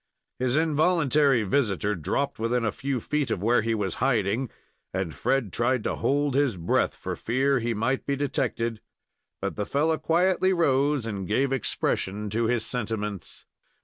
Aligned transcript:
His 0.39 0.55
involuntary 0.55 1.43
visitor 1.43 1.93
dropped 1.93 2.39
within 2.39 2.65
a 2.65 2.71
few 2.71 2.99
feet 2.99 3.29
of 3.29 3.43
where 3.43 3.61
he 3.61 3.75
was 3.75 3.93
hiding, 4.01 4.49
and 4.91 5.13
Fred 5.13 5.53
tried 5.53 5.83
to 5.83 5.93
hold 5.93 6.33
his 6.33 6.57
breath 6.57 6.95
for 6.95 7.15
fear 7.15 7.59
he 7.59 7.75
might 7.75 8.07
be 8.07 8.15
detected; 8.15 8.81
but 9.41 9.57
the 9.57 9.65
fellow 9.67 9.99
quietly 9.99 10.53
rose 10.53 11.05
and 11.05 11.27
gave 11.27 11.53
expression 11.53 12.31
to 12.31 12.45
his 12.45 12.65
sentiments. 12.65 13.45